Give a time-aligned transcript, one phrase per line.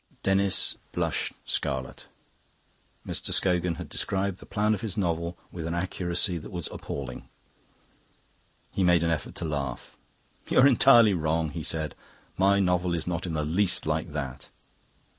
[0.23, 2.07] Denis blushed scarlet.
[3.05, 3.31] Mr.
[3.31, 7.29] Scogan had described the plan of his novel with an accuracy that was appalling.
[8.73, 9.95] He made an effort to laugh.
[10.49, 11.93] "You're entirely wrong," he said.
[12.35, 14.49] "My novel is not in the least like that."